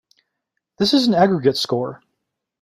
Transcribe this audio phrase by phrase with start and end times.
[0.79, 2.01] This is an aggregate score.